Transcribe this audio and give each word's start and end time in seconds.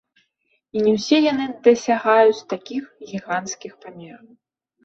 І 0.77 0.85
не 0.85 0.93
ўсе 0.97 1.17
яны 1.31 1.45
дасягаюць 1.67 2.47
такіх 2.55 2.83
гіганцкіх 3.11 3.73
памераў. 3.87 4.27